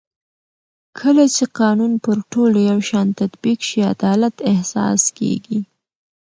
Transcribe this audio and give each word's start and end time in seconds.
کله 0.99 1.25
چې 1.35 1.43
قانون 1.59 1.91
پر 2.03 2.17
ټولو 2.31 2.57
یو 2.69 2.79
شان 2.89 3.07
تطبیق 3.21 3.59
شي 3.69 3.79
عدالت 3.93 4.35
احساس 4.51 5.01
کېږي 5.17 5.59